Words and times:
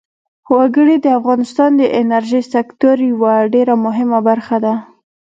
وګړي 0.55 0.95
د 1.01 1.05
افغانستان 1.19 1.71
د 1.77 1.83
انرژۍ 2.01 2.41
سکتور 2.53 2.97
یوه 3.11 3.33
ډېره 3.53 3.75
مهمه 3.85 4.19
برخه 4.27 4.57
ده. 4.65 4.73